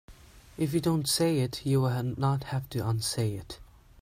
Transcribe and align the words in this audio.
If 0.57 0.73
you 0.73 0.79
don't 0.79 1.07
say 1.07 1.41
it 1.41 1.63
you 1.63 1.79
will 1.81 2.01
not 2.01 2.45
have 2.45 2.67
to 2.71 2.79
unsay 2.79 3.35
it. 3.35 3.59